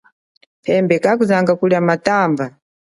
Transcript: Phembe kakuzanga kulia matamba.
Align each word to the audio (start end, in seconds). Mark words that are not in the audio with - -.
Phembe 0.63 0.95
kakuzanga 1.03 1.53
kulia 1.59 1.81
matamba. 1.87 2.45